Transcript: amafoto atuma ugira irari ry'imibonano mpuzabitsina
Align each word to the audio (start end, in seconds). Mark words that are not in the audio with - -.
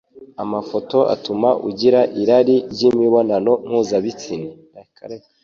amafoto 0.43 0.97
atuma 1.13 1.49
ugira 1.69 1.99
irari 2.21 2.55
ry'imibonano 2.73 3.51
mpuzabitsina 3.67 4.49